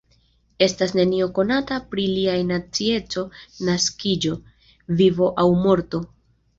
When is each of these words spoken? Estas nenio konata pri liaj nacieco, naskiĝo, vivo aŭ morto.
Estas 0.67 0.93
nenio 0.99 1.27
konata 1.39 1.77
pri 1.91 2.07
liaj 2.15 2.39
nacieco, 2.53 3.27
naskiĝo, 3.71 4.37
vivo 5.05 5.33
aŭ 5.47 5.51
morto. 5.65 6.07